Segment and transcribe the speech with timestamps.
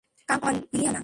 [0.27, 0.99] Come on, Ileana?